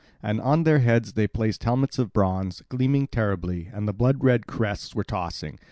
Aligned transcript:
And 0.23 0.41
on 0.41 0.63
their 0.63 0.79
heads 0.79 1.13
they 1.13 1.27
placed 1.27 1.63
helmets 1.63 1.99
of 1.99 2.11
bronze, 2.11 2.63
gleaming 2.69 3.05
terribly, 3.05 3.67
and 3.71 3.87
the 3.87 3.93
blood 3.93 4.23
red 4.23 4.47
crests 4.47 4.95
were 4.95 5.03
tossing. 5.03 5.59